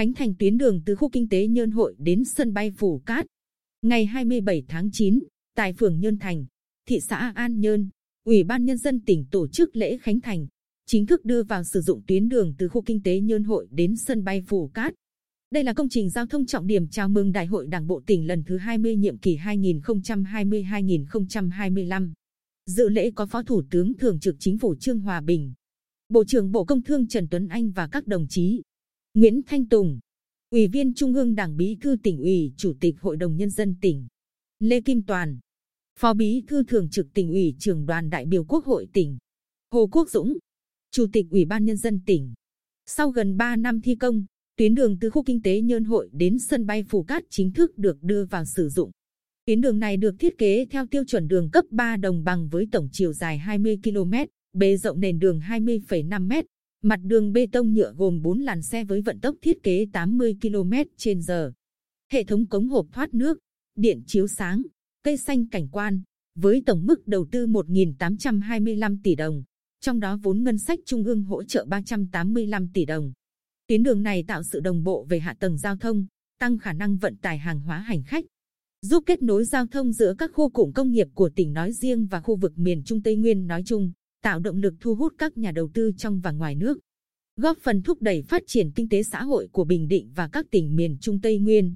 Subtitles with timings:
[0.00, 3.26] khánh thành tuyến đường từ khu kinh tế Nhơn Hội đến sân bay Phủ Cát.
[3.82, 5.18] Ngày 27 tháng 9,
[5.56, 6.46] tại phường Nhơn Thành,
[6.88, 7.88] thị xã An Nhơn,
[8.24, 10.46] Ủy ban Nhân dân tỉnh tổ chức lễ khánh thành,
[10.86, 13.96] chính thức đưa vào sử dụng tuyến đường từ khu kinh tế Nhơn Hội đến
[13.96, 14.94] sân bay Phủ Cát.
[15.50, 18.26] Đây là công trình giao thông trọng điểm chào mừng Đại hội Đảng bộ tỉnh
[18.26, 22.12] lần thứ 20 nhiệm kỳ 2020-2025.
[22.66, 25.52] Dự lễ có Phó Thủ tướng Thường trực Chính phủ Trương Hòa Bình,
[26.08, 28.62] Bộ trưởng Bộ Công Thương Trần Tuấn Anh và các đồng chí
[29.14, 30.00] Nguyễn Thanh Tùng,
[30.50, 33.76] Ủy viên Trung ương Đảng Bí thư tỉnh ủy, Chủ tịch Hội đồng Nhân dân
[33.80, 34.06] tỉnh,
[34.58, 35.38] Lê Kim Toàn,
[35.98, 39.18] Phó Bí thư Thường trực tỉnh ủy, Trưởng đoàn đại biểu Quốc hội tỉnh,
[39.70, 40.38] Hồ Quốc Dũng,
[40.90, 42.34] Chủ tịch Ủy ban Nhân dân tỉnh.
[42.86, 44.24] Sau gần 3 năm thi công,
[44.56, 47.78] tuyến đường từ khu kinh tế Nhơn Hội đến sân bay Phù Cát chính thức
[47.78, 48.90] được đưa vào sử dụng.
[49.44, 52.68] Tuyến đường này được thiết kế theo tiêu chuẩn đường cấp 3 đồng bằng với
[52.72, 54.12] tổng chiều dài 20 km,
[54.52, 56.46] bề rộng nền đường 20,5 m,
[56.82, 60.36] mặt đường bê tông nhựa gồm 4 làn xe với vận tốc thiết kế 80
[60.40, 61.52] km/h.
[62.12, 63.38] Hệ thống cống hộp thoát nước,
[63.76, 64.62] điện chiếu sáng,
[65.04, 66.02] cây xanh cảnh quan,
[66.34, 69.42] với tổng mức đầu tư 1.825 tỷ đồng,
[69.80, 73.12] trong đó vốn ngân sách trung ương hỗ trợ 385 tỷ đồng.
[73.66, 76.06] Tuyến đường này tạo sự đồng bộ về hạ tầng giao thông,
[76.38, 78.24] tăng khả năng vận tải hàng hóa hành khách,
[78.82, 82.06] giúp kết nối giao thông giữa các khu cụm công nghiệp của tỉnh nói riêng
[82.06, 85.38] và khu vực miền Trung Tây Nguyên nói chung, tạo động lực thu hút các
[85.38, 86.78] nhà đầu tư trong và ngoài nước,
[87.36, 90.46] góp phần thúc đẩy phát triển kinh tế xã hội của Bình Định và các
[90.50, 91.74] tỉnh miền Trung Tây Nguyên.